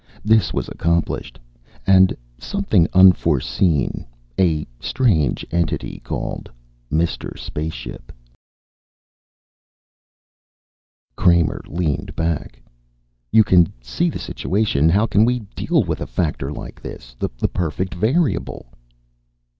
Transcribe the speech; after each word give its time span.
This 0.25 0.51
was 0.51 0.67
accomplished, 0.67 1.37
and 1.85 2.17
something 2.39 2.87
unforeseen: 2.91 4.07
a 4.39 4.65
strange 4.79 5.45
entity 5.51 6.01
called 6.03 6.49
Mr. 6.91 7.37
Spaceship 7.37 8.11
By 8.11 8.13
Philip 11.13 11.15
K. 11.15 11.15
Dick 11.15 11.15
Kramer 11.37 11.61
leaned 11.67 12.15
back. 12.15 12.59
"You 13.31 13.43
can 13.43 13.71
see 13.79 14.09
the 14.09 14.17
situation. 14.17 14.89
How 14.89 15.05
can 15.05 15.23
we 15.23 15.41
deal 15.55 15.83
with 15.83 16.01
a 16.01 16.07
factor 16.07 16.51
like 16.51 16.81
this? 16.81 17.15
The 17.19 17.29
perfect 17.47 17.93
variable." 17.93 18.73